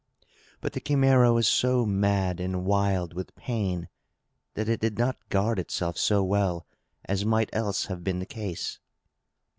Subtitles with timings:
[0.61, 3.87] But the Chimæra was so mad and wild with pain
[4.55, 6.65] that it did not guard itself so well
[7.05, 8.79] as might else have been the case.